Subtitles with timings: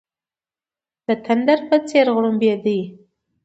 [1.05, 2.81] د تندر په څېر غړمبېدی.